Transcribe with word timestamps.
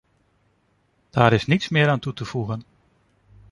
Daar 1.09 1.33
is 1.33 1.45
niets 1.45 1.69
meer 1.69 1.89
aan 1.89 1.99
toe 1.99 2.13
te 2.13 2.25
voegen. 2.25 2.63